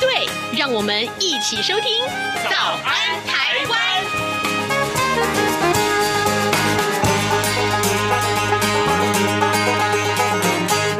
[0.00, 0.26] 对，
[0.58, 1.82] 让我们一起收听
[2.50, 3.78] 《早安台湾》。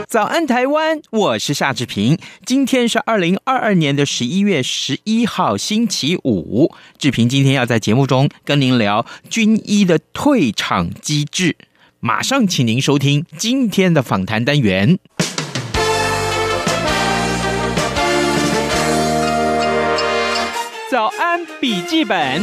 [0.07, 2.19] 早安台湾，我是夏志平。
[2.45, 6.75] 今天是二零二二年的十一月十一号，星期五。
[6.99, 11.57] 志平今天要在节目中跟您聊军医的退场机制。
[12.01, 14.99] 马上请您收听今天的访谈单元。
[20.91, 22.43] 早安笔记本，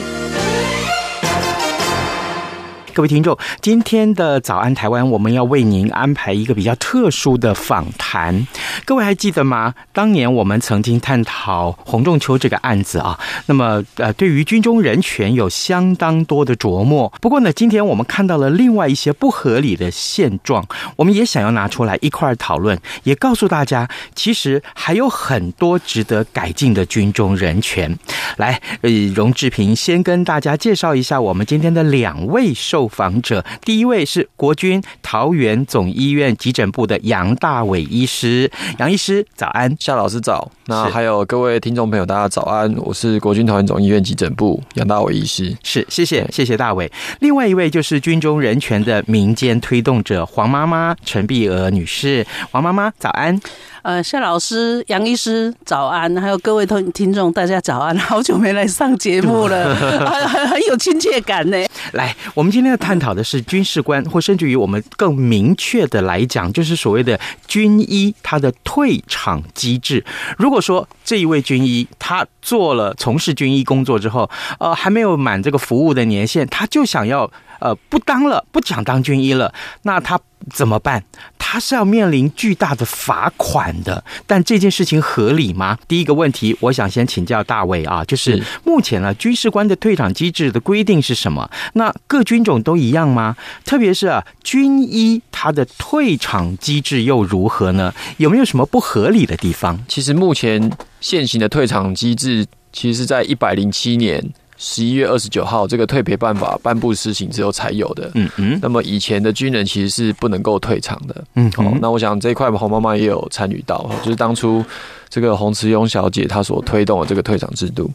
[2.97, 8.47] 各位听众，今天的早安台湾，我们要为您安排一个比较特殊的访谈。
[8.85, 9.75] 各位还记得吗？
[9.93, 17.13] 当年我们曾经探讨洪仲丘这个案子啊，那么呃，对于军中人权有相当多的琢磨。
[17.21, 27.95] 不过呢，今天我们看到了另外一些不合理的现状，我们也想要拿出来一块讨论，也告诉大家，其实还有很多值得改进的军中人权。
[28.37, 33.43] 来，呃，荣志平先跟大家介绍一下我们今天的两位受访者。
[33.63, 38.49] 第一位是国军桃园总医院急诊部的杨大伟医师。
[38.79, 39.75] 杨医师，早安！
[39.79, 40.49] 夏老师早。
[40.65, 42.73] 那还有各位听众朋友，大家早安！
[42.77, 45.55] 我是国军桃园总医院急诊部杨大伟医师。
[45.63, 46.91] 是，谢谢，谢谢大伟。
[47.19, 52.25] 另外一位就是军中人权的民间推动者黄妈妈陈碧娥女士。
[52.51, 53.39] 黄妈妈，早安！
[53.83, 56.13] 呃，夏老师、杨医师，早安！
[56.17, 57.97] 还有各位听听众，大家早安！
[57.97, 61.57] 好久没来上节目了， 很很很有亲切感呢。
[61.93, 70.05] 来，我们今天要探讨的是军事官，或甚至于我们更明确的来讲，就是所谓的军医他的退场机制。
[70.37, 74.29] 如果说这一位军医他做了从事军医工作之后，
[74.59, 77.29] 呃，还没有满这个服务的年限，他就想要。
[77.59, 79.51] 呃，不当了，不想当军医了，
[79.81, 80.19] 那他
[80.51, 81.03] 怎么办？
[81.37, 84.03] 他是要面临巨大的罚款的。
[84.25, 85.77] 但这件事情合理吗？
[85.87, 91.49] 第一个问题，我想先请教大卫啊，就是目前呢，军事官的退场机制的规定是什么？
[91.73, 93.35] 那各军种都一样吗？
[93.63, 97.93] 特别是啊，军医他的退场机制又如何呢？
[98.17, 99.79] 有没有什么不合理的地方？
[99.87, 104.23] 其实目前现行的退场机制，其实是在一百零七年。
[104.57, 108.09] 十一月二十九号，这个退赔办法颁布施行之后才有的。
[108.15, 108.59] 嗯嗯。
[108.59, 111.23] 那么以前的军人其实是不能够退场的。
[111.35, 111.51] 嗯。
[111.57, 114.65] 哦，那我想这一块洪妈妈也有参与到，就是当初
[115.09, 117.87] 这个洪慈庸小姐她所推动的这个退场制度。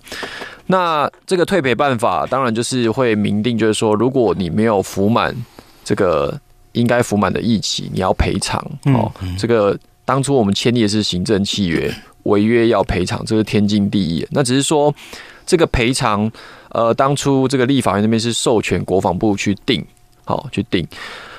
[0.66, 5.34] 那这个退赔办法当然就是会明定，就是说如果你没有服满
[5.84, 6.40] 这个
[6.72, 8.64] 应该服满的役期，你要赔偿。
[8.84, 9.10] 哦。
[9.36, 11.92] 这个当初我们签订的是行政契约，
[12.22, 14.24] 违约要赔偿，这是天经地义。
[14.30, 14.94] 那只是说。
[15.46, 16.30] 这个赔偿，
[16.70, 19.84] 呃，当初这个立法院那边是授权国防部去定，
[20.24, 20.86] 好去定。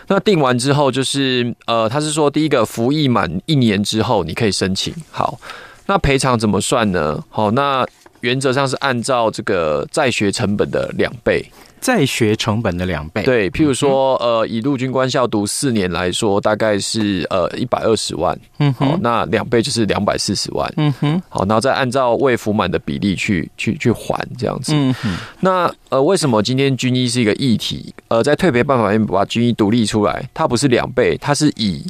[0.08, 4.94] 那定完之后，就是呃，他是说第一个服役满一年之后，你可以申请。
[5.09, 5.40] 好，
[5.86, 7.24] 那赔偿怎么算呢？
[7.30, 7.86] 好，那
[8.19, 11.44] 原则上是按照这个在学成本的两倍。
[11.83, 27.93] 在学成本的两倍，对，譬如说，呃，以陆军官校读四年来说，大概是呃一百二十万，嗯，好，那两倍就是两百四十万，嗯哼，好，然后再按照未服满的比例去去去还这样子，嗯哼，那呃，为什么今天军医是一个议题？
[28.07, 31.85] 呃，在退赔办法里面把军医独立出来，它不是两倍，它是以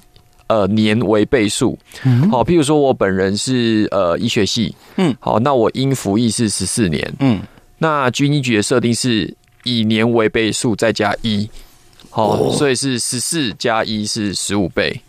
[0.48, 7.40] 呃年为倍数，嗯，好，譬如说我本人是呃医学系，嗯，好，那我应服役是十四年，嗯，
[7.78, 9.32] 那军医局的设定是。
[9.64, 11.50] 以年为倍数再加一，
[12.10, 15.02] 好，所以是十四加一是十五倍，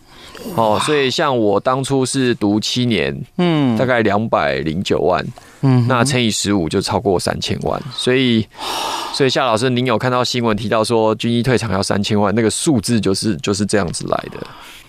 [0.55, 5.25] 好，所以像我当初是读七年，嗯，大概两百零九万，
[5.63, 8.47] 嗯，那乘以十五就超过三千万，所以，
[9.13, 14.47] 所以夏老师，您有看到新闻提到说军医退场要三千万，那个数字就是就是这样子来的。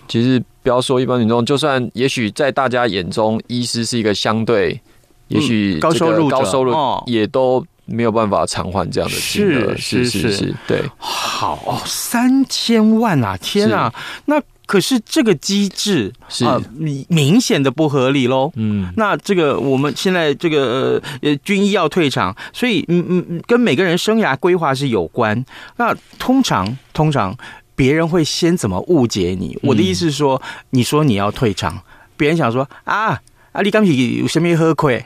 [0.07, 4.79] 其实不要说一般民众，就算也许在大家眼中，医师是一个相对，
[5.27, 6.73] 也许高收入高收入
[7.07, 7.65] 也都。
[7.85, 13.93] 没有办法偿还这样的金额，是是是，是，是，对，好哦，三千万啊，天啊，
[14.25, 16.43] 那可是这个机制是
[16.73, 18.51] 明明显的不合理喽。
[18.55, 25.45] 嗯，那这个我们现在这个呃军医要退场，所以嗯嗯，跟每个人生涯规划是有关。
[25.77, 27.37] 那通常通常
[27.75, 29.55] 别人会先怎么误解你？
[29.61, 30.41] 我的意思是说，
[30.71, 31.79] 你说你要退场，
[32.17, 33.21] 别人想说啊
[33.51, 35.05] 啊，你刚才有什么喝亏？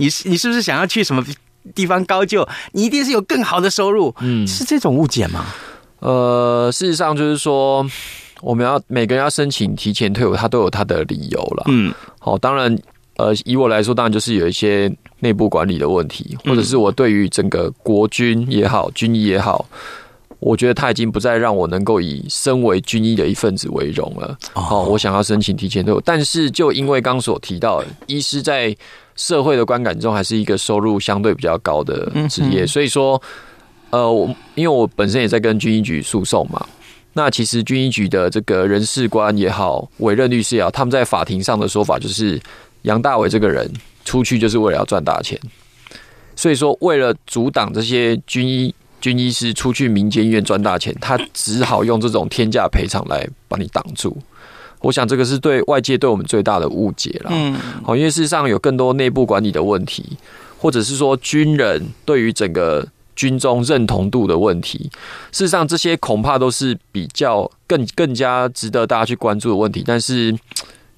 [0.00, 1.24] 你你是不是想要去什么？
[1.74, 4.14] 地方高就，你一定是有更好的收入。
[4.20, 5.46] 嗯，是这种误解吗？
[6.00, 7.84] 呃，事实上就是说，
[8.40, 11.64] 我们要每个人要申请提前退伍，他都有他的理由了。
[11.66, 12.78] 嗯，好，当然，
[13.16, 14.88] 呃，以我来说，当然就是有一些
[15.18, 19.66] 内部管理的问题，或者是我对于整个国军也好，军医也好。
[20.40, 24.38] 我觉得他已经不再让我能够以身为军医的一份子为荣了。
[24.54, 28.72] 哦，我想要申请提前退伍，但是就因为刚所提到，医师在
[29.18, 33.20] 社会的观感中还是一个收入相对比较高的职业，所以说，
[33.90, 36.66] 呃，我因为我本身也在跟军医局诉讼嘛，
[37.12, 42.40] 那其实军医局的这个人事官也好，委任律师也好，他们在法庭上的说法就是，
[42.82, 43.70] 杨大伟这个人
[44.06, 45.38] 出去就是为了要赚大钱，
[46.34, 48.74] 所以说为了阻挡这些军医。
[49.00, 54.18] 军医师出去民间医院赚大钱，他只好用这种天价赔偿来把你挡住。
[54.80, 57.30] 我想这个是对外界对我们最大的误解了。
[57.32, 60.16] 嗯，好，因为事实上有更多内部管理的问题，
[60.58, 62.86] 或者是说军人对于整个
[63.16, 64.90] 军中认同度的问题。
[65.32, 69.82] 事实上，这些恐怕都是比较更更加值得大家去关注的问题。
[69.86, 70.36] 但是。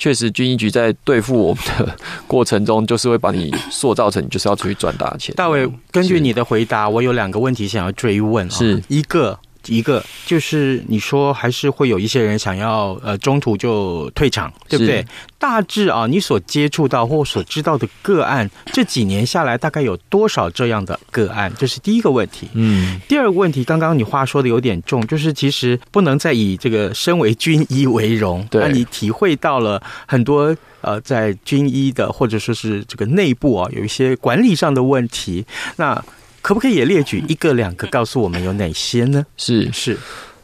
[0.03, 1.95] 确实，军医局在对付我们的
[2.27, 5.35] 过程中，就是会把你塑造成你就是要出去赚大钱。
[5.35, 8.51] 大伟，根据你的回答，我有两个问题想要追问。
[8.51, 9.39] 是一个。
[9.67, 15.05] 一个就是你说还是会有一些人想要呃中途就退场，对不对？
[15.39, 21.51] 大致啊，你所接触到或所知道的个案，这几年下来大概有多少这样的个案？
[21.59, 22.49] 这是第一个问题。
[22.53, 28.47] 嗯，第二个问题，刚刚你话说的有点重，就是其实不能再以这个身为军医为荣。
[28.51, 35.45] 对，那你体会到了很多呃在军医的或者说是这个内部啊有一些管理上的问题，
[35.77, 36.03] 那。
[36.43, 39.25] 可不可以也列举一个两个，告诉我们有哪些呢？
[39.37, 39.71] 是。
[39.73, 39.97] 是，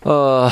[0.02, 0.50] 呃，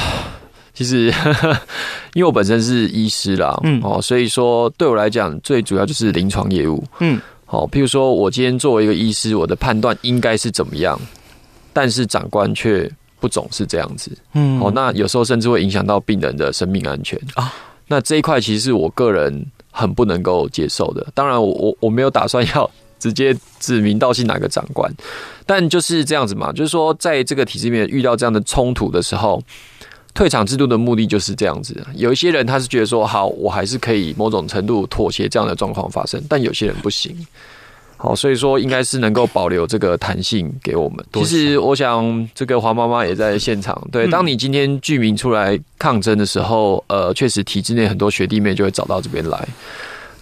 [0.72, 1.60] 其实呵呵
[2.14, 10.98] 因为我本身是医师啦，嗯，哦，所以说对我来讲，最主要就是临床业务，嗯，好，譬如说我今天作为一个医师，我的判断应该是怎么样，
[11.72, 12.90] 但是长官却
[13.20, 17.18] 不总是这样子，嗯，哦，那有时候甚至会影响到病人的生命安全。
[17.34, 17.52] 啊，
[17.86, 21.06] 那这一块其实是我个人很不能够接受的。
[21.14, 22.70] 当然我，我我我没有打算要。
[23.04, 24.90] 直接指名道姓哪个长官，
[25.44, 29.42] 但就是这样子嘛，就是说，在这个体制里面遇到这样的冲突的时候，
[30.14, 31.86] 退场制度的目的就是这样子。
[31.96, 37.14] 有一些人他是觉得说，好，我还是可以某种程度妥协这样的状况发生，但有些人不行。
[37.98, 41.04] 好，所以说应该是能够保留这个弹性给我们。
[41.12, 43.86] 其实我想，这个黄妈妈也在现场。
[43.92, 49.46] 对，当你今天居民出来抗争的时候，呃，确实体制内很多学弟妹就会找到这边来。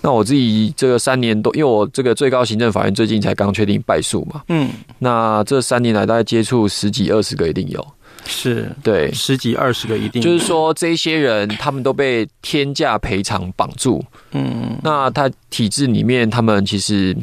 [0.05, 4.69] 那我自己这个三年多，因为我这个最高行政法院最近才刚确定败诉嘛，嗯，
[4.99, 7.87] 那这三年来大概接触十几二十个一定有，
[8.27, 17.17] 是对十几二十个一定，就是说这些人他们都被天价赔偿绑住，嗯，那他体制里面他们其实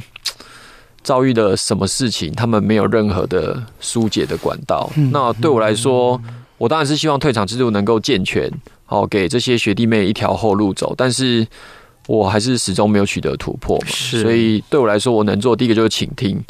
[1.03, 4.89] 遭遇了什么事情，他们没有任何的疏解的管道。
[5.11, 6.17] 那对我来说，
[6.57, 8.49] 我当然是希望退场制度能够健全，
[8.85, 11.45] 好给这些学弟妹一条后路走，但是。
[12.07, 16.43] 我还是始终没有取得突破嘛，所以对我来说，我能做第一个就是倾听，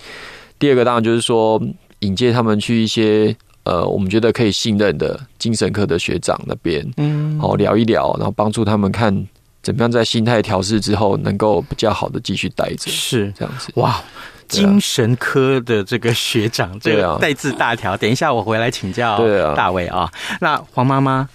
[0.57, 1.61] 第二个当然就是说
[1.99, 9.13] 引荐他们去一些呃，我们觉得可以信任的精神科的学长那边，嗯，好聊一聊，然后帮助他们看
[9.61, 13.69] 怎么样在心态调试之后，能够比较好的继续待着，是这样子。
[13.75, 14.01] 哇，
[14.47, 19.19] 精神科的这个学长，这个带字大条，等一下我回来请教
[19.55, 20.09] 大卫啊。
[20.39, 21.27] 那黄妈妈。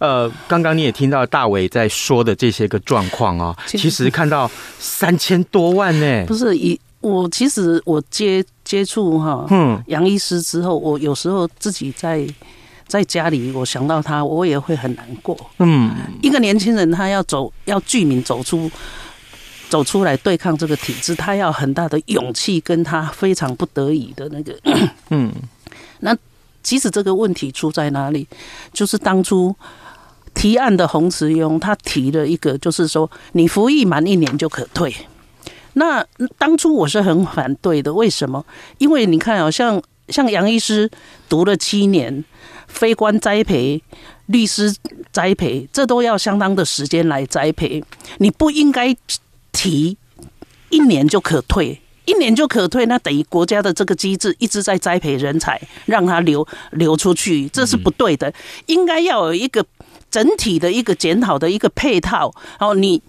[0.00, 12.26] 呃，刚刚你也听到大伟在说的这些个状况哦，其实看到三千多万呢，不是以我其实我接接触哈，嗯，杨医师之后，我有时候自己在
[12.86, 15.90] 在家里，我想到他，我也会很难过，嗯，
[16.22, 18.70] 一个年轻人他要走要居民走出
[19.68, 24.58] 走出来对抗这个体制，他要很大的勇气，跟他非常不得已的那个，
[25.10, 25.30] 嗯，
[26.00, 26.16] 那
[26.62, 28.26] 其实这个问题出在哪里？
[28.72, 29.54] 就是当初。
[30.40, 34.90] 提案的洪慈庸，他提了一个，就是说你服役满一年就可退。
[35.74, 36.02] 那
[36.38, 38.42] 当初我是很反对的，为什么？
[38.78, 40.90] 因为你看啊，像像杨医师
[41.28, 42.24] 读了七年，
[42.66, 43.82] 非官栽培、
[44.28, 44.74] 律师
[45.12, 47.84] 栽培，这都要相当的时间来栽培。
[48.16, 48.96] 你不应该
[49.52, 49.98] 提
[50.70, 58.32] 一年就可退，一年就可退，那等于国家的这个机制一直在栽培人才，让他流流出去，这是不对的。
[58.64, 59.62] 应该要有一个。
[60.10, 63.02] 整体的一个检讨的一个配套，然后你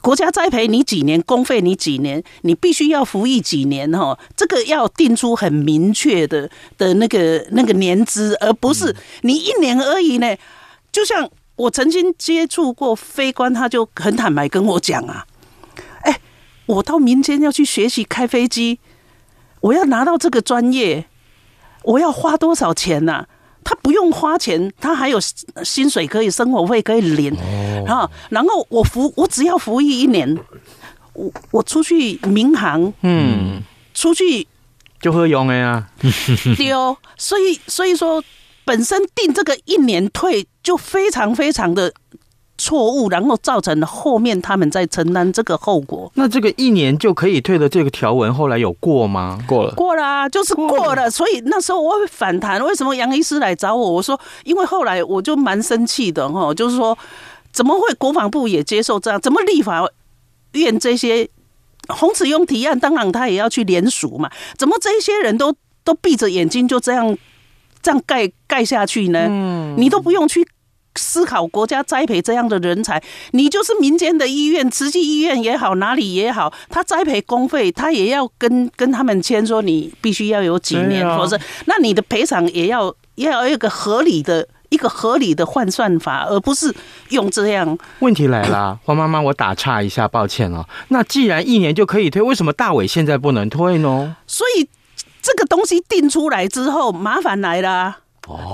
[0.00, 10.36] 国家栽培你几年，公费你几年，你必须要服役几年哈，这个要定出很明确的的那个那个年资，而不是你一年而已呢。
[10.90, 15.24] 就像我曾经接触过飞官，他就很坦白跟我讲啊，
[16.02, 16.18] 哎，
[16.66, 18.80] 我到民间要去学习开飞机，
[19.60, 21.06] 我要拿到这个专业，
[21.84, 23.28] 我要花多少钱呢、啊？
[23.64, 25.18] 他不用花钱，他还有
[25.64, 27.36] 薪水可以，生活费可以领。
[27.86, 30.38] 然后，然后我服，我只要服役一年，
[31.14, 33.62] 我我出去民航，嗯，
[33.94, 34.46] 出去
[35.00, 35.88] 就会用的呀。
[36.56, 38.22] 丢，所以所以说，
[38.64, 41.92] 本身定这个一年退就非常非常的。
[42.62, 46.08] 错误，然后造成了后面他们在承担这个后果。
[46.14, 49.36] 那这个一年就可以退的这个条文，后来有过吗？
[49.48, 50.76] 过了，过了啊，就是过了。
[50.76, 51.10] 过了。
[51.10, 53.94] 所以那时候我会反弹，为什么杨医师来找我？
[53.94, 56.96] 我说，因为后来我就蛮生气的哈，就是说，
[57.52, 59.20] 怎么会国防部也接受这样？
[59.20, 59.84] 怎么立法
[60.52, 61.28] 院这些
[61.88, 64.30] 洪慈庸提案，当然他也要去联署嘛？
[64.56, 65.52] 怎么这些人都
[65.82, 67.18] 都闭着眼睛就这样
[67.82, 69.26] 这样盖盖下去呢？
[69.28, 70.46] 嗯，你都不用去。
[70.96, 86.74] 思考国家栽培这样的人才，你就是民间的医院，慈济医院也好，哪里也好，他栽培公费，他也要跟跟他们签说，你必须要有几年，否则那你的赔偿也要也要有一个合理的一个合理的换算法，而不是
[87.08, 87.78] 用这样。
[88.00, 90.66] 问题来了， 黄妈妈，我打岔一下，抱歉哦。
[90.88, 94.16] 那既然一年就可以退，为什么大伟现在不能退呢？
[94.26, 94.68] 所以
[95.22, 97.98] 这个东西定出来之后，麻烦来了，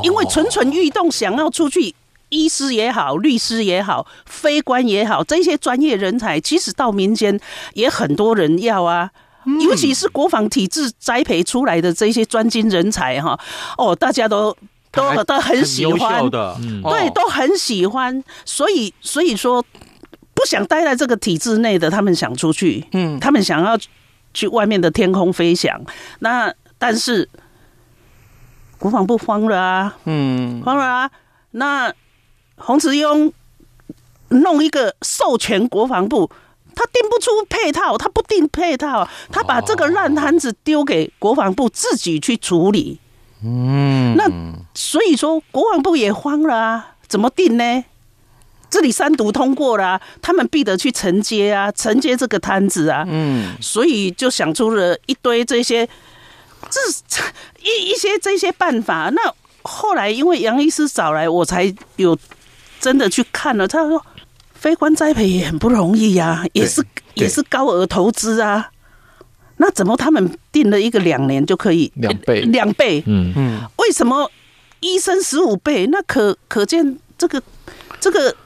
[0.02, 1.95] 因为蠢蠢欲动，想要出去。
[2.30, 7.38] 医师也好，律师也好，非官也好，这些专业人才，其实到民间
[7.75, 9.11] 也很多人要啊。
[9.47, 13.38] 嗯、尤其是国防体制栽培出来的这些专精人才，哈，
[13.78, 14.54] 哦，大家都
[14.90, 16.28] 都都很喜欢。
[16.28, 18.23] 的，嗯、对，都很喜欢。
[18.44, 19.64] 所以，所以说，
[20.35, 23.78] 不想待在这个体制内的，他们想出去，嗯，他们想要
[24.35, 25.80] 去外面的天空飞翔。
[26.18, 27.26] 那但是
[28.78, 31.11] 国防部慌了啊，嗯，慌了啊，
[31.52, 31.94] 那。
[32.58, 33.32] 洪慈庸
[34.28, 36.30] 弄一个授权国防部，
[36.74, 43.00] 他定不出配套，他不定配套，他把这个烂摊子丢给国防部自己去处理。
[43.42, 44.30] 嗯，那
[44.74, 47.84] 所以说国防部也慌了啊，怎么定呢？
[48.68, 53.04] 这里三读通过了啊，他们必得去承接啊，承接这个摊子啊。
[53.08, 55.88] 嗯，所以就想出了一堆这些，
[56.68, 56.80] 这
[57.62, 59.10] 一一些这些办法。
[59.14, 62.18] 那后来因为杨医师找来，我才有。
[62.80, 64.04] 真的去看了，他说，
[64.54, 68.70] 非官栽培也很不容易呀，也是也是高额投资啊。
[69.56, 73.02] 那怎么他们定了一个两年就可以两倍两倍？
[73.06, 74.30] 嗯嗯，为什么
[74.80, 75.87] 医生十五倍？
[75.88, 77.42] 那可可见这个
[77.99, 78.37] 这个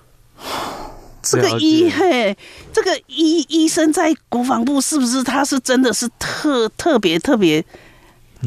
[1.23, 2.35] 这个医嘿，
[2.73, 7.63] 这个医医生在国防部是不是他是真的是特特别特别？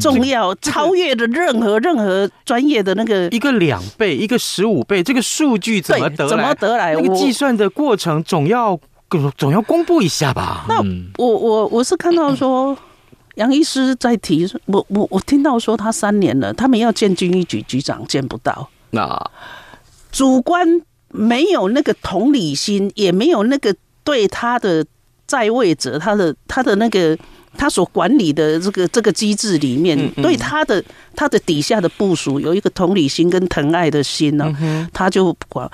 [0.02, 6.30] 重要，超越了任何任何专业的那个一个两倍，一个十五倍，这个数据怎么得来？
[6.30, 6.94] 怎么得来？
[6.96, 8.78] 那个计算的过程总要
[9.38, 10.66] 总要公布一下吧？
[10.68, 10.82] 那
[11.18, 12.78] 我我我是看到说
[13.36, 19.32] 杨医师在提，我我我听到说他三年了，他们要见军医局局长见不到，那
[20.12, 24.86] 主观没有那个同理心，也没有那个对他的
[25.26, 27.18] 在位者，他的他的那个。
[27.58, 30.84] 他所管理的这个这个机制里面，对他的
[31.16, 35.70] 他的底下的部署有一个同理心跟疼爱的心呢，他就不管。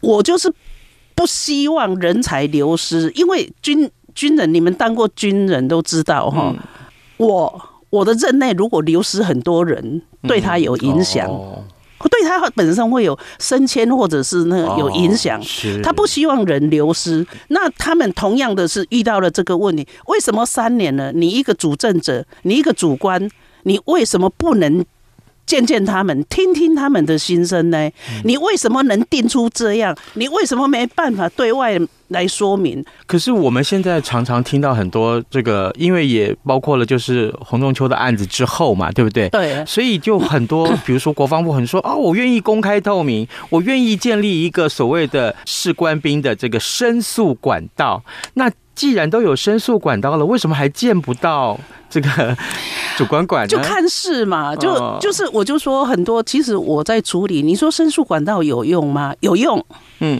[0.00, 0.52] 我就是
[1.14, 6.54] 不希望人才流失，因为军军人，你们当过军人都知道哈。
[7.18, 11.28] 我我的任内如果流失很多人，对他有影响。
[12.08, 15.40] 对他本身会有升迁或者是那个有影响，
[15.82, 17.26] 他不希望人流失。
[17.48, 21.12] 那他们同样的是遇到了这个问题，为什么三年了？
[21.12, 23.30] 你一个主政者，你一个主官，
[23.64, 24.84] 你为什么不能？
[25.50, 27.90] 见见他们，听听他们的心声呢？
[28.22, 29.96] 你为什么能定出这样？
[30.14, 31.76] 你为什么没办法对外
[32.06, 32.84] 来说明？
[33.04, 39.28] 可是我们现在常常听到很多这个，因为也包括了就是洪仲秋的案子之后嘛，对不对？
[39.30, 48.00] 对，所以就很多， 比如说国防部很说啊，我愿意公开透明，我愿意建立一个所谓的士官兵的这个申诉管道。
[48.34, 48.48] 那
[48.80, 51.60] 既然都有申诉管道了，为什么还见不到？
[51.90, 52.34] 这个
[52.96, 57.42] 主管管就看事嘛，就就是我就说很多，其实我在处理。
[57.42, 59.14] 你说申诉管道有用吗？
[59.20, 59.62] 有用，
[59.98, 60.18] 嗯，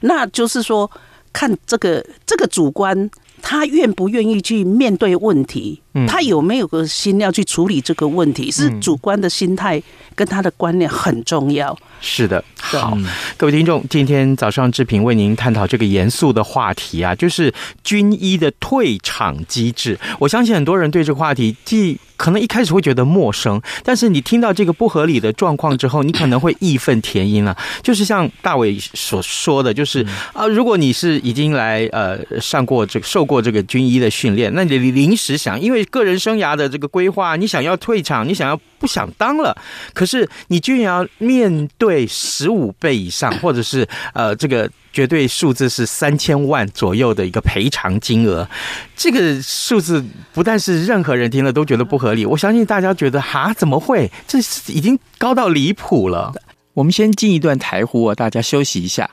[0.00, 0.90] 那就是说
[1.32, 3.10] 看这个这个主官。
[3.42, 5.82] 他愿不愿意去面对问题？
[6.06, 8.50] 他有没有个心要去处理这个问题？
[8.50, 9.82] 是主观的心态
[10.14, 11.76] 跟他的观念很重要。
[12.00, 12.96] 是的，好，
[13.36, 17.52] 各位听众，今天早上志平为您探讨这个严肃的话题啊，就是
[17.84, 19.98] 军医的退场机制。
[20.18, 27.56] 我相信很多人对这个话题既可能一开始会觉得陌生，但是你听到这个不合理的状况之后，你可能会义愤填膺了。
[27.82, 39.56] 就是像大伟所说的，就是啊，如果你是已经来呃上过这个受过这个军医的训练，那你临时想因为个人生涯的这个规划，你想要退场，你想要不想当了，
[39.94, 44.68] 可是你居然要面对十五倍以上，或者是呃这个。
[44.92, 48.46] 绝对数字是三千万左右的一个赔偿金额，
[48.94, 54.12] 这个数字不但是任何人听了都觉得不合理，我相信大家觉得哈，怎么会？
[54.28, 56.34] 这已经高到离谱了。
[56.74, 59.08] 我们先进一段台呼，大家休息一下。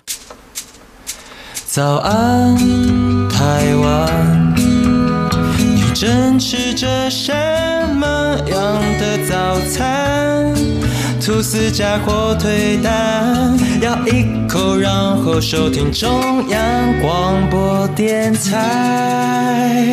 [1.66, 2.58] 早安，
[3.30, 7.59] 台湾，你正吃着什么
[8.48, 10.54] 样的早餐？
[11.22, 19.86] 吐司加火腿蛋，咬一口，然后收听中央广播电台。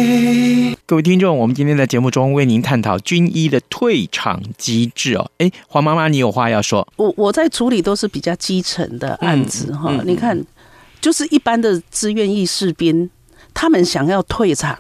[0.87, 5.31] 各位听众，我们今天在节目中为您探讨军医的退场机制哦。
[5.39, 6.89] 哎，黄妈妈，你有话要说？
[6.97, 9.91] 我我在处理都是比较基层的案子哈。
[9.91, 10.43] 嗯嗯、你看，
[11.03, 13.11] 就是一般的志愿役士兵，
[13.57, 14.77] 他们想要退场，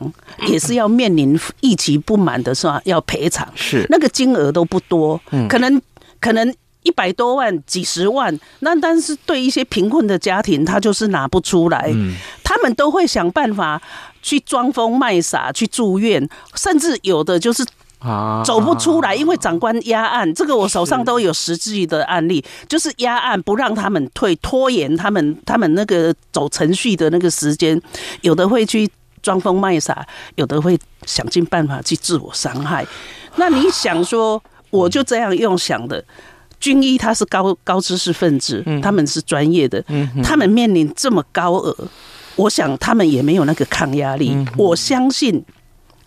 [0.47, 5.80] 也是要面临役期不满的时候要赔偿，是那个金额都不多，嗯、可能。
[6.18, 6.52] 可能
[6.83, 11.90] 一百多万、几十万，那但是对一些贫困的家庭，他就是拿不出来。
[11.92, 13.80] 嗯，他们都会想办法
[14.23, 17.64] 去装疯卖傻，去住院，甚至有的就是
[17.99, 20.33] 啊走不出来，因为长官压案。
[20.35, 27.81] 这个我手上都有实际的案例，就是压案不让他们退，拖延他们他们那个走程序的那个时间，
[28.21, 28.88] 有的会去
[29.23, 32.87] 装疯卖傻，有的会想尽办法去自我伤害。
[33.37, 34.43] 那你想说？
[34.71, 36.05] 我就这样用想的，
[36.59, 39.83] 军医他是高高知识分子，他们是专业的，
[40.25, 41.75] 他们面临这么高额，
[42.35, 44.37] 我想他们也没有那个抗压力。
[44.59, 45.43] 我相信，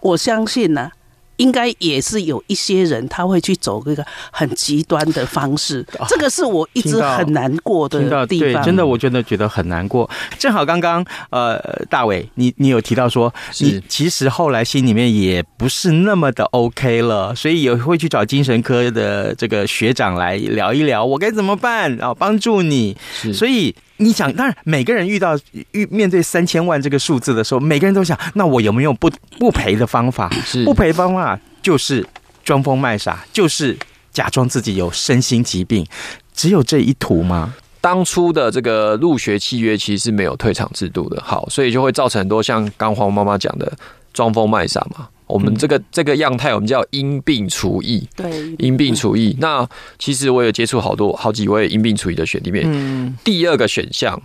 [0.01, 0.91] 我相信呢、啊。
[1.39, 8.53] 应该也是有一些人他会去走一个很极端的方式， 这个是我一直很难过的地方。
[8.53, 10.09] 对，真的，我真的觉得很难过。
[10.37, 11.57] 正好刚刚呃，
[11.89, 22.95] 大伟，你你有提到说，你其实后来心里面也不是那么的 OK 了，所以也会去找精神科的这个学长来聊一聊，我该怎么办，然后帮助你。
[23.33, 23.73] 所以。
[23.99, 25.37] 你想，当然，每个人遇到
[25.71, 30.29] 遇面对三千万这个数字的时候，每个人都想，那我有没有不不赔的方法？
[30.45, 32.05] 是不赔方法就是
[32.43, 33.77] 装疯卖傻，就是
[34.11, 35.85] 假装自己有身心疾病，
[36.33, 37.53] 只有这一途吗？
[37.81, 43.71] 当初的这个入学契约其实是没有退场制度的，好，所以就会造成很多像刚黄妈妈讲的
[44.13, 45.07] 装疯卖傻嘛。
[45.29, 48.05] 我们这个这个样态，我们叫因病除役。
[48.15, 49.37] 对，因病除役。
[49.39, 49.65] 那
[49.99, 52.63] 其实我有接触好多好几位因病除役的学弟妹。
[52.65, 53.15] 嗯。
[53.23, 54.19] 第二个选项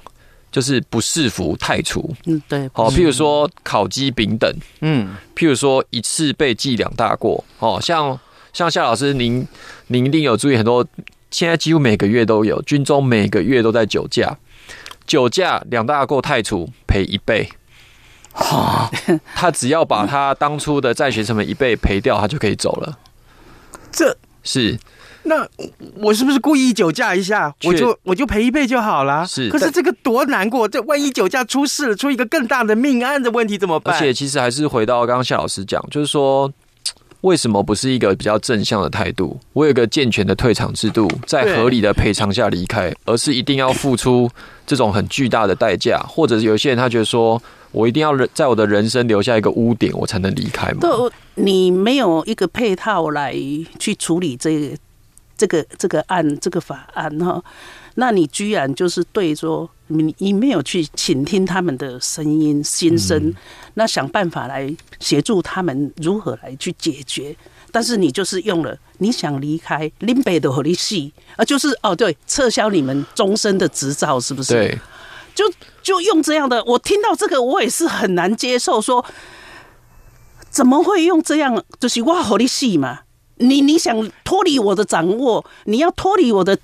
[0.50, 2.14] 就是不适服太除。
[2.24, 2.68] 嗯，对。
[2.72, 4.50] 好，譬如说烤鸡丙等。
[4.80, 5.14] 嗯。
[5.36, 7.44] 譬如说一次被记两大过。
[7.58, 8.18] 哦，像
[8.54, 9.46] 像夏老师，您
[9.88, 10.86] 您一定有注意很多，
[11.30, 14.38] 现在几乎每个月都有军中每个月都在酒驾，
[15.06, 17.46] 酒驾两大过太除赔一倍。
[18.34, 18.90] 哈，
[19.34, 22.98] 他只要把他当初的在学成本一倍赔掉，他就可以走了。
[23.90, 24.76] 这是
[25.22, 25.48] 那
[25.94, 29.26] 我是不是故意酒驾一下，我就我就赔一倍就好了？
[29.26, 33.94] 是，可是这个多难过，这万一酒驾出事了，出一个更大的命案的问题怎么办？
[33.94, 36.52] 而且其实还是回到刚刚夏老师讲，就是说
[37.24, 39.38] 为什么不是一个比较正向的态度？
[39.52, 44.30] 我有个健全的退场制度，在合理的赔偿下离开，而是一定要付出
[44.66, 47.42] 这种很巨大的代价，或者是有些人他觉得说。
[47.74, 50.78] 我一定要在我的人生留下一个污点，我才能离开吗？
[50.80, 53.34] 对，你没有一个配套来
[53.80, 54.76] 去处理这个、
[55.36, 57.42] 这个、这个案、这个法案哈，
[57.96, 63.34] 那你居然就是对说你你没有去倾听他们的声音心声，嗯、
[63.74, 67.36] 那想办法来协助他们如何来去解决，
[67.70, 74.52] 但是你就是用了你想离开林北的火力系，啊，就是哦对，撤销你们终身的执照，是不是？
[74.54, 74.78] 对。
[75.34, 75.44] 就
[75.82, 78.80] 就用这样的，我听到这个我也是很难接受。
[78.80, 79.04] 说
[80.48, 81.60] 怎么会用这样？
[81.80, 83.00] 就是我火力系嘛？
[83.38, 86.56] 你你想脱离我的掌握，你要脱离我的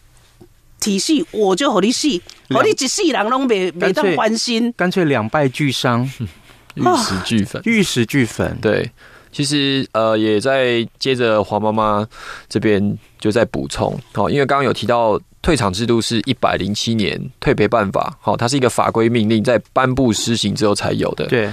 [0.81, 6.03] 体系，我就和你戏，和你一世人拢没没当关心，干脆两败俱伤，
[6.75, 8.59] 玉石俱焚，玉石俱焚。
[8.61, 8.91] 对，
[9.31, 12.09] 其实呃，也在接着黄妈妈
[12.49, 15.21] 这边就在补充好，因为刚刚有提到。
[15.43, 21.25] 退场制度是一百零七年退赔办法，好，它是一个法规命令，在颁布施行之后才有的。
[21.29, 21.51] 对，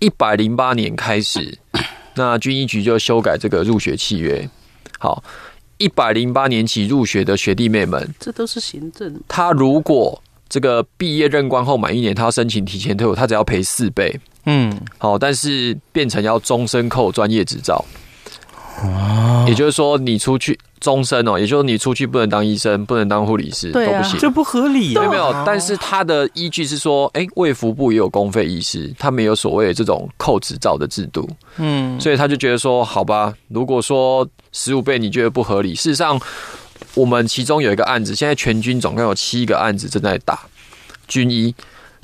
[0.00, 1.58] 一百零八年开始，
[2.14, 4.46] 那军医局就修改这个入学契约。
[4.98, 5.24] 好，
[5.78, 9.20] 一百零八年起入学的学弟妹们，这都是行政。
[9.28, 14.18] 他如果这个毕业任官后满一年，他要申请提前退伍，他只要赔四倍。
[14.46, 17.84] 嗯，好，但是变成要终身扣专业执照。
[18.82, 25.04] 哦，也就是说，你出去终身哦，也就是你出去不能当医生，不能当护理师，对啊、都不行，这不合理、啊。
[25.04, 25.32] 有没有？
[25.46, 36.20] 但是他的依据是说，哎、欸，卫福部也有公费医师，他们有所谓的这种扣执照的制度，嗯，所以他就觉得说，好吧，如果说十五倍你觉得不合理，事实上，
[36.94, 40.40] 我们其中有一个案子，现在全军总共有七个案子正在打
[41.08, 41.54] 军医，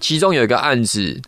[0.00, 1.20] 其中有一个案子。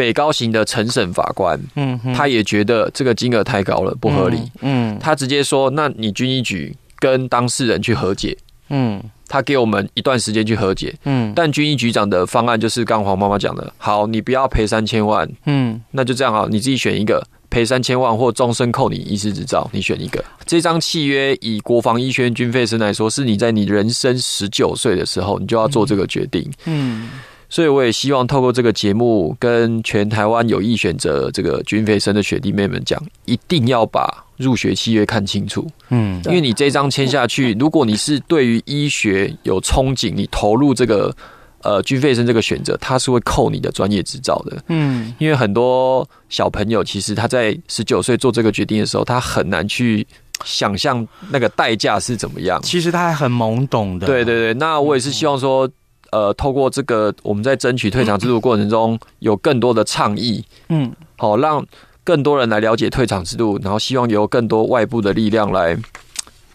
[0.00, 8.34] 北高行的陈审法官，嗯，他也觉得这个金额太高了，不合理，嗯，嗯，他直接说：“那你军医局跟当事人去和解，
[8.70, 20.24] 嗯，他给我们一段时间去和解，嗯，但军医局长的方案就是刚黄妈妈讲的，好，你不要赔三千万，嗯，那就这样啊，你自己选一个，赔三千万或终身扣你医师执照，你选一个。
[20.46, 27.02] 这张契约以国防医学院军费生来说，是你在你人生十九岁的时候，你就要做这个决定，嗯。
[27.02, 27.10] 嗯”
[27.50, 35.66] 所以我也希望透过这个节目，跟全台湾有意选择这个军费生的学弟妹们讲，一定要把入学契约看清楚。
[35.88, 41.12] 嗯，因为你这张签下去，如果你是对于医学有憧憬，你投入这个
[41.62, 44.62] 呃军费生这个选择，他是会扣你的专业执照的。
[44.68, 50.06] 嗯，因为很多小朋友其实他在十九岁做这个决定的时候，他很难去
[50.44, 52.62] 想象那个代价是怎么样。
[52.62, 54.06] 其实他还很懵懂的。
[54.06, 55.68] 对对对，那我也是希望说。
[56.12, 61.64] 呃，透过这个，我们在争取退场制度过程中，有更多的倡议，嗯，好，让
[62.02, 65.76] 更多人来了解退场制度，然后希望有更多外部的力量来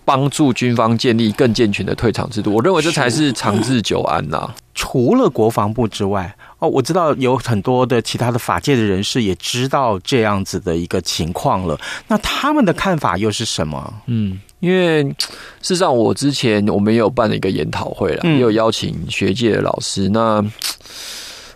[0.04, 2.54] 帮助军方建立更健全的退场制度。
[2.54, 4.54] 我认为这才是长治久安呐。
[4.74, 6.36] 除了国防部之外，
[6.66, 11.80] 哦，我知道有很多的其他的法界的人士也知道这样子的一个情况了。
[12.08, 13.94] 那他们的看法又是什么？
[14.08, 14.40] 嗯。
[14.62, 15.04] 因为
[15.62, 20.10] 事实上，我之前我们也有办了一个研讨会了，也有邀请学界的老师。
[20.10, 20.44] 那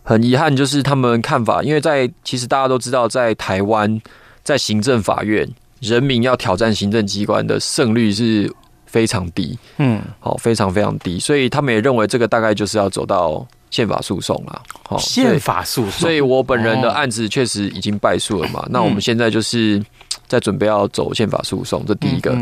[0.04, 4.00] 很遗憾，就是他们看法，因为在其实大家都知道，在台湾，
[4.44, 5.48] 在行政法院，
[5.80, 8.54] 人民要挑战行政机关的胜率是
[8.86, 14.62] 非常低，嗯，好，非常非常低，所以他们也认为这个大概就是要走到宪法诉讼了。
[14.84, 18.66] 好，宪法诉讼，所以我本人的案子确实已经败诉了嘛。
[18.70, 19.84] 那我们现在就是。
[20.28, 22.38] 在准备要走宪法诉讼，这第一个。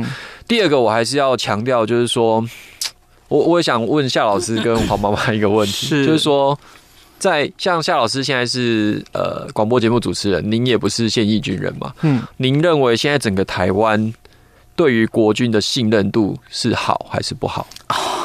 [0.45, 2.45] 第二个，我还是要强调，就是说，
[3.29, 6.59] 我我也想问夏老师跟黄妈妈一个问题， 是就是说，
[7.17, 14.13] 在像夏老师现在是呃广播节目主持人，您也不是现役军人嘛，嗯，您认为现在整个台湾
[14.75, 17.65] 对于国军的信任度是好还是不好？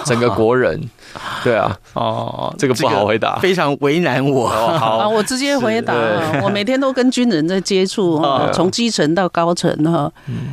[0.04, 0.90] 整个国人。
[1.44, 4.48] 对啊，哦，这个不好回答，非常为难我。
[4.48, 5.94] 哦、好啊，我直接回答。
[6.42, 10.10] 我每天都跟军人在接触哈，从基层到高层哈。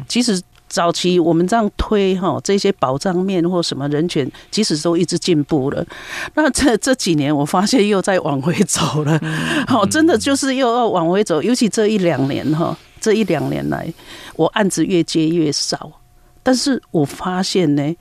[0.08, 5.86] 其实早期我们这样推哈，这些保障面或什么人权，其实都一直进步了。
[6.34, 9.20] 那这这几年，我发现又在往回走了。
[9.66, 11.42] 好，真的就是又要往回走。
[11.42, 13.92] 尤其这一两年哈，这一两年来，
[14.36, 15.90] 我案子越接越少。
[16.44, 17.96] 但是我发现呢。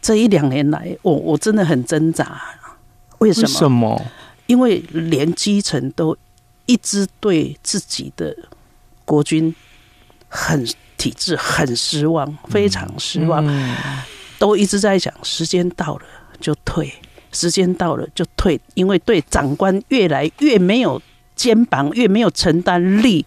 [0.00, 2.40] 这一两年来，我我真的很挣扎。
[3.18, 3.46] 为什么？
[3.46, 4.06] 为什么？
[4.46, 6.16] 因为连基层都
[6.66, 8.36] 一直对自己的
[9.04, 9.54] 国军
[10.28, 13.76] 很体制很失望，非常失望，嗯、
[14.38, 16.02] 都一直在想时间到了
[16.40, 16.92] 就退，
[17.30, 21.00] 时间到了就退，因为对长官越来越没有
[21.36, 23.24] 肩膀，越没有承担力。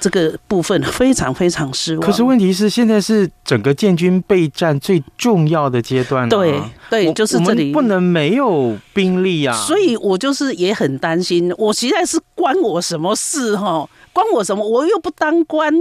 [0.00, 2.00] 这个部分非常非常失望。
[2.00, 6.28] 可是问题是，现在是整个建军备战最重要的阶段。
[6.28, 6.60] 对
[6.90, 9.56] 对，就是这里不能没有兵力啊。
[9.56, 13.88] 所以我就是也很担心，我实在是关我什么事哈？
[14.12, 14.68] 关我什么？
[14.68, 15.72] 我又不当官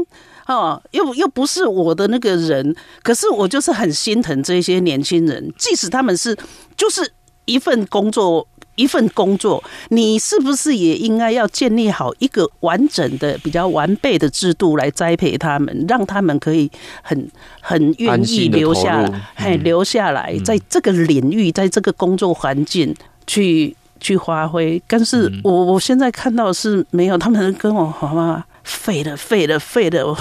[0.45, 2.75] 哈，又又不是我的那个人。
[3.01, 6.35] 可是我就是很心疼这些年轻人，即使他们是
[6.77, 7.11] 就是
[7.45, 8.47] 一份工作。
[8.75, 16.69] 一份工作，你是不是也应该要建立好一个完整的、比较完备的制度来栽培他们，让他们可以
[17.03, 17.29] 很
[17.61, 22.95] 很愿意留下来，嘿，留下来，在这个领域，在这个工作环境
[23.27, 24.81] 去去发挥。
[24.87, 28.43] 但是我我现在看到是没有，他们跟我好吗？
[28.63, 30.17] 废了，废了，废了。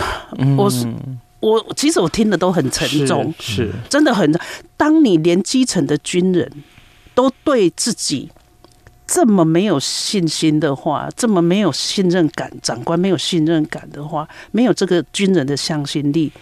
[0.59, 0.87] 我是
[1.41, 4.31] 我，其实我听的都很沉重，是，是真的很。
[4.77, 6.53] 当你连基层的军人
[7.15, 8.31] 都对自己。
[9.07, 16.33] 这么没有信心的话，这么没有信任感，长官没有信任感的话，没有这个军人的向心力，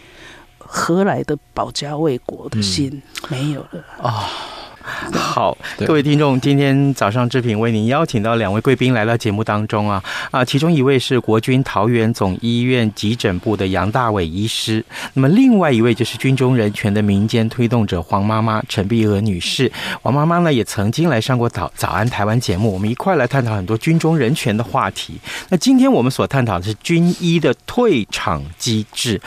[0.58, 2.90] 何来的保家卫国的心？
[2.90, 4.28] 嗯、没有了啊！
[5.12, 14.84] 好，各位听众，今天早上志平为您邀请到两位贵宾来到节目当中啊啊，其中一位是国军桃园总医院急诊部的杨大伟医师，
[15.14, 19.70] 那么另外一位就是军中人权的民间推动者黄妈妈陈碧娥女士。
[20.02, 25.18] 黄妈妈呢也曾经来上过早早安台湾节目，我们一块来探讨很多军中人权的话题。
[25.48, 29.20] 那今天我们所探讨的是军医的退场机制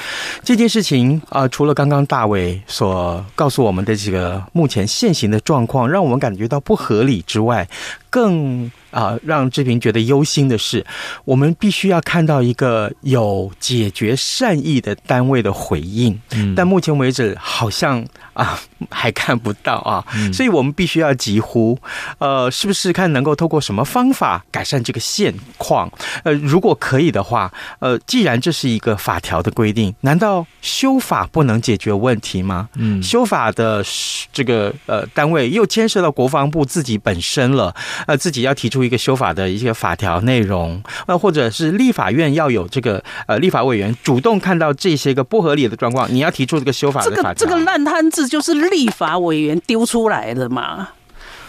[0.43, 7.67] 这件事情啊，除了刚刚大伟所告诉我们的这个目前现行的状让我们感觉到不合理之外，
[8.13, 10.85] 更啊让志平觉得忧心的是，
[11.25, 16.19] 我们必须要看到一个有解决善意的单位的回应。
[16.29, 18.59] 嗯，但目前为止好像啊
[18.91, 21.75] 还看不到啊，所以我们必须要急呼，
[22.19, 25.91] 呃，是不是看能够透过什么方法改善这个现况？
[26.23, 32.69] 呃，如果可以的话，呃，既然这是一个法条的规定，难道修法不能解决问题吗？
[32.75, 33.83] 嗯，修法的
[34.31, 37.73] 这个呃单位又牵涉到国防部自己本身了。
[38.07, 47.33] 呃，自己要提出一个修法的一些法条内容，呃，或者是立法院要有这个呃立法委员主动看到这些个不合理的状况，你要提出这个修法的法条。
[47.33, 50.89] 这个这个烂摊子就是立法委员丢出来的嘛？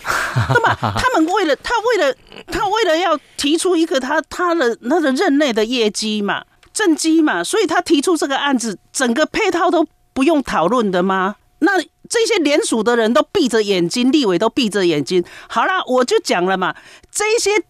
[0.36, 2.14] 那么他们为了他为了
[2.48, 11.36] 他为了要提出一个他他的他的任内的业绩嘛政绩嘛，所以他提出这个案子，整个配套都不用讨论的吗？
[11.60, 15.24] 那这些联署的人都闭着眼睛，立委都闭着眼睛。
[15.48, 16.74] 好了，我就讲了嘛，
[17.10, 17.64] 这些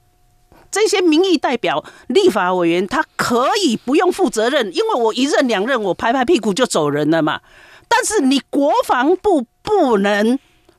[0.71, 7.41] 这些民意代表、立法委员，他可以不用负责任，因为我一任两任，我拍拍屁股就走人了嘛。
[7.89, 10.39] 但是你国防部不能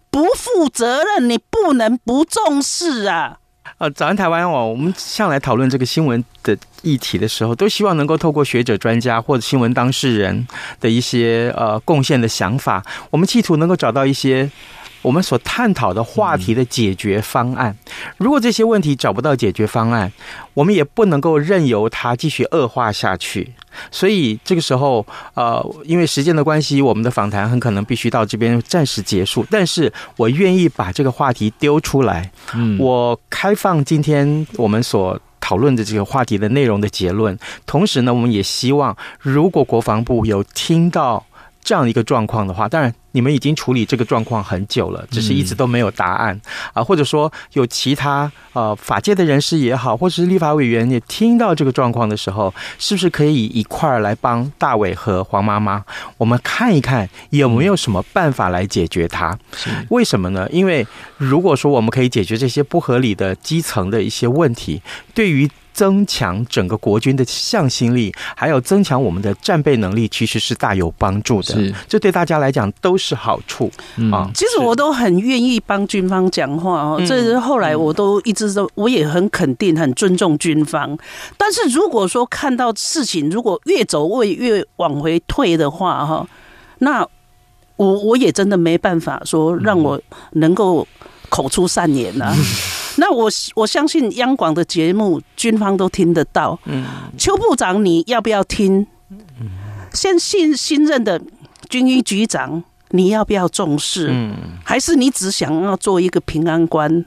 [0.09, 3.39] 不负责任，你不能不重视啊。
[3.77, 10.47] 呃，早安台湾哦，我们向来讨论这个新闻的议题的时候，都希望能够透过学者、专家或者新闻当事人
[10.79, 14.49] 的一些呃贡献的想法，我们企图能够找到一些
[15.05, 17.77] 我们所探讨的话题的解决方案。
[18.17, 20.11] 如果这些问题找不到解决方案，
[20.55, 23.53] 我们也不能够任由它继续恶化下去。
[23.91, 29.45] 所以这个时候，呃，因为时间的关系，我们的访谈很可能必须到这边暂时结束。
[29.51, 37.37] 但是我愿意把这个话题丢出来，嗯，我开放今天我们所讨论的这个话题的内容的结论。
[37.67, 41.23] 同时呢，我们也希望，如果国防部有听到
[41.63, 42.91] 这样一个状况的话，当然。
[43.15, 46.39] 你们已经处理这个状况很久了，只是一直都没有答案
[46.73, 55.81] 啊，或者说有其他呃法界的人士也好，或者是立法委员也听到这个状况的时候，是不是可以一块儿来帮大伟和黄妈妈，
[56.17, 59.37] 我们看一看有没有什么办法来解决它？
[59.89, 60.45] 为什么呢？
[60.51, 60.85] 因为
[61.17, 64.81] 如果说我们可以解决这些不合理的基层的一些问题，
[65.13, 71.73] 对于增强整个国军的向心力，还有增强我们的战备能力，其实是大有帮助的。
[71.85, 73.69] 这对大家来讲都是好处
[74.11, 74.31] 啊。
[74.33, 77.03] 其实我都很愿意帮军方讲话哦。
[77.05, 80.97] 这是后来我都一直都，我也很肯定、很尊重军方。
[81.37, 86.27] 但是如果说看到事情如果越走位越往回退的话，哈，
[86.79, 87.05] 那
[87.75, 90.87] 我我也真的没办法说让我能够
[91.27, 92.33] 口出善言了。
[92.97, 96.57] 那我我相信央广的节目，军方都听得到。
[96.63, 96.85] 嗯，
[97.17, 98.87] 邱部长，你要不要听？
[99.91, 101.21] 现新新任的
[101.69, 102.63] 军医局长，
[102.95, 104.07] 你要不要重视？
[104.09, 107.05] 嗯，还是你只想要做一个平安官？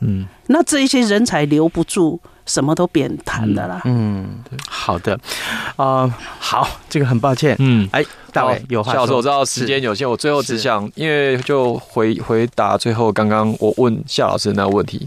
[0.00, 2.20] 嗯，那这些人才留不住。
[2.46, 3.80] 什么都别谈的啦。
[3.84, 4.26] 嗯，
[4.66, 5.14] 好的，
[5.76, 7.54] 啊、呃，好，这个很抱歉。
[7.60, 8.94] 嗯，哎，大伟有话说。
[8.94, 15.06] 夏老师，我知道时间有限，我最后只想，因为就回回答最后刚刚我问夏老师的那个问题。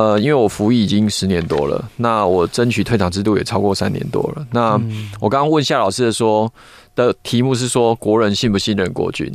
[0.00, 4.46] 呃，因为我服役已经十年多了，那我争取退场制度也超过三年多了。
[4.50, 4.80] 那
[5.20, 6.50] 我刚刚问夏老师的说
[6.94, 9.30] 的题目是说，国人信不信任国军？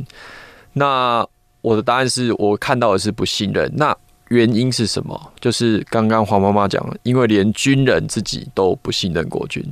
[0.72, 1.24] 那
[1.60, 3.72] 我的答案是我看到的是不信任。
[3.76, 5.32] 那原因是什么？
[5.40, 9.64] 就是刚刚黄妈妈讲了，因为连军人自己都不信任国军，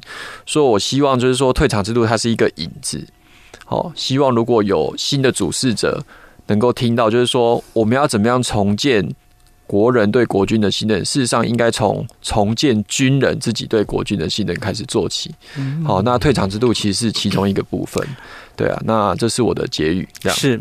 [0.46, 3.04] 所以我希望就是说退场制度它是一个引子。
[3.64, 6.00] 好，希望如果有新的主事者
[6.46, 9.04] 能够听到，就是说我们要怎么样重建
[9.66, 11.04] 国人对国军的信任？
[11.04, 15.34] 事实上，应该从重建军人自己对国军的信任开始做起。
[15.84, 18.06] 好，那退场制度其实是其中一个部分。
[18.56, 20.08] 对啊，那这是我的结语。
[20.20, 20.60] 这样是，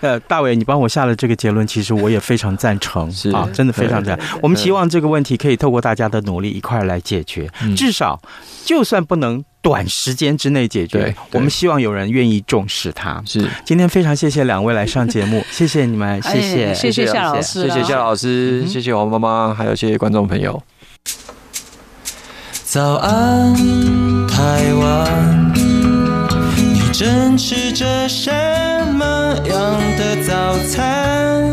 [0.00, 4.38] 呃，大伟，你帮我下了这个结论，其实我也非常赞成，是啊，真的非常赞成。
[4.40, 8.18] 我们希望这个问题可以透过大家的努力一块儿来解决，至少
[8.64, 13.22] 就算不能短时间之内解决，我们希望有人愿意重视它。
[13.26, 20.62] 是，今天非常谢谢两位来上节目， 谢谢你们，谢谢，谢谢夏老师，谢谢夏老师，谢谢黄妈妈，还有谢谢观众朋友。
[22.64, 23.54] 早安，
[24.26, 25.52] 台湾。
[26.92, 28.32] 正吃着什
[28.92, 29.04] 么
[29.46, 31.52] 样的的早餐，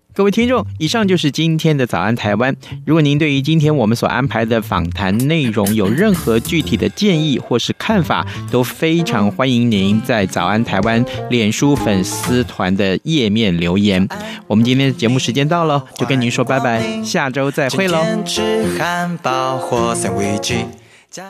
[0.13, 2.53] 各位听众，以上就是今天的早安台湾。
[2.85, 14.05] 如果您对于今天我们所安排的访谈内容有任何具体的建议或是看法，都非常欢迎您在早安台湾脸书粉丝团的页面留言。
[14.47, 18.03] 我们今天的节目时间到了，就跟您说拜拜，下周再会喽。